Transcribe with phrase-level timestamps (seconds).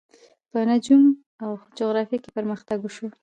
[0.49, 1.03] په نجوم
[1.43, 3.07] او جغرافیه کې پرمختګ وشو.